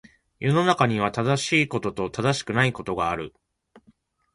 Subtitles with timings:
[0.39, 3.35] 世の中には、正しいことと正しくないことがある。